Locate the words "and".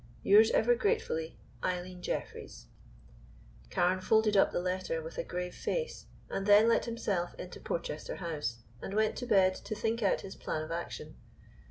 6.27-6.47, 8.81-8.95